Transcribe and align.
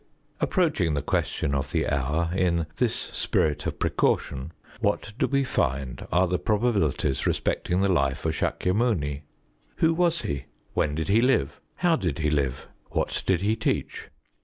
Approaching 0.39 0.95
the 0.95 1.03
question 1.03 1.53
of 1.53 1.71
the 1.71 1.87
hour 1.87 2.31
in 2.35 2.65
this 2.77 2.95
spirit 2.95 3.67
of 3.67 3.77
precaution, 3.77 4.51
what 4.79 5.13
do 5.19 5.27
we 5.27 5.43
find 5.43 6.07
are 6.11 6.25
the 6.27 6.39
probabilities 6.39 7.27
respecting 7.27 7.81
the 7.81 7.93
life 7.93 8.25
of 8.25 8.33
S─ükya 8.33 8.75
Muni? 8.75 9.25
Who 9.75 9.93
was 9.93 10.21
he? 10.23 10.45
When 10.73 10.95
did 10.95 11.07
he 11.07 11.21
live? 11.21 11.61
How 11.77 11.95
did 11.97 12.17
he 12.17 12.31
live? 12.31 12.67
What 12.89 13.21
did 13.27 13.41
he 13.41 13.55
teach? 13.55 14.07